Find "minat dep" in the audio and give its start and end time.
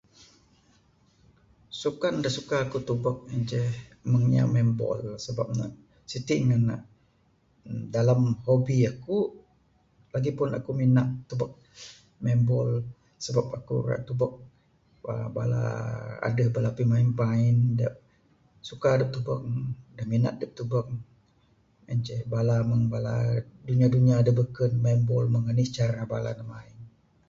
20.11-20.51